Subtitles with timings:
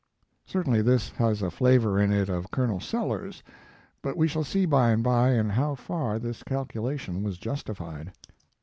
[0.47, 3.43] Certainly this has a flavor in it of Colonel Sellers,
[4.01, 8.11] but we shall see by and by in how far this calculation was justified.